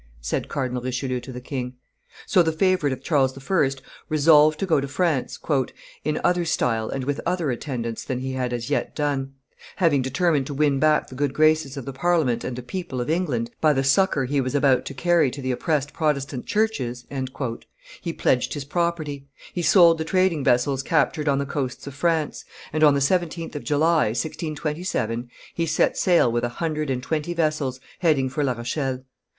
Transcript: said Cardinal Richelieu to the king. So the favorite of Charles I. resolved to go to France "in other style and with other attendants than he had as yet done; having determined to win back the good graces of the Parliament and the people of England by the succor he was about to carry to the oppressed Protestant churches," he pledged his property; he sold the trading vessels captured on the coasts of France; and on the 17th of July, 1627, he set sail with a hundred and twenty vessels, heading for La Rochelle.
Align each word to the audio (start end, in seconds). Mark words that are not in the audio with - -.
said 0.19 0.47
Cardinal 0.49 0.81
Richelieu 0.81 1.19
to 1.19 1.31
the 1.31 1.39
king. 1.39 1.75
So 2.25 2.41
the 2.41 2.51
favorite 2.51 2.91
of 2.91 3.03
Charles 3.03 3.37
I. 3.37 3.69
resolved 4.09 4.57
to 4.59 4.65
go 4.65 4.81
to 4.81 4.87
France 4.87 5.37
"in 6.03 6.19
other 6.23 6.43
style 6.43 6.89
and 6.89 7.03
with 7.03 7.21
other 7.23 7.51
attendants 7.51 8.03
than 8.03 8.17
he 8.17 8.31
had 8.33 8.51
as 8.51 8.71
yet 8.71 8.95
done; 8.95 9.33
having 9.75 10.01
determined 10.01 10.47
to 10.47 10.55
win 10.55 10.79
back 10.79 11.07
the 11.07 11.13
good 11.13 11.35
graces 11.35 11.77
of 11.77 11.85
the 11.85 11.93
Parliament 11.93 12.43
and 12.43 12.55
the 12.55 12.63
people 12.63 12.99
of 12.99 13.11
England 13.11 13.51
by 13.61 13.73
the 13.73 13.83
succor 13.83 14.25
he 14.25 14.41
was 14.41 14.55
about 14.55 14.85
to 14.85 14.95
carry 14.95 15.29
to 15.29 15.39
the 15.39 15.51
oppressed 15.51 15.93
Protestant 15.93 16.47
churches," 16.47 17.05
he 18.01 18.11
pledged 18.11 18.55
his 18.55 18.65
property; 18.65 19.27
he 19.53 19.61
sold 19.61 19.99
the 19.99 20.03
trading 20.03 20.43
vessels 20.43 20.81
captured 20.81 21.29
on 21.29 21.37
the 21.37 21.45
coasts 21.45 21.85
of 21.85 21.93
France; 21.93 22.43
and 22.73 22.83
on 22.83 22.95
the 22.95 23.01
17th 23.01 23.53
of 23.53 23.63
July, 23.63 24.05
1627, 24.07 25.29
he 25.53 25.67
set 25.67 25.95
sail 25.95 26.31
with 26.31 26.43
a 26.43 26.49
hundred 26.57 26.89
and 26.89 27.03
twenty 27.03 27.35
vessels, 27.35 27.79
heading 27.99 28.29
for 28.29 28.43
La 28.43 28.53
Rochelle. 28.53 29.03